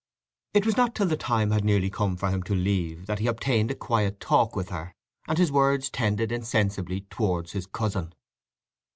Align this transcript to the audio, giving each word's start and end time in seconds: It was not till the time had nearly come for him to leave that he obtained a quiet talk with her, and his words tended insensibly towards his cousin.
It 0.55 0.65
was 0.65 0.75
not 0.77 0.95
till 0.95 1.05
the 1.05 1.15
time 1.15 1.51
had 1.51 1.63
nearly 1.63 1.91
come 1.91 2.17
for 2.17 2.31
him 2.31 2.41
to 2.49 2.55
leave 2.55 3.05
that 3.05 3.19
he 3.19 3.27
obtained 3.27 3.69
a 3.69 3.75
quiet 3.75 4.19
talk 4.19 4.55
with 4.55 4.69
her, 4.69 4.95
and 5.27 5.37
his 5.37 5.51
words 5.51 5.91
tended 5.91 6.31
insensibly 6.31 7.01
towards 7.11 7.51
his 7.51 7.67
cousin. 7.67 8.11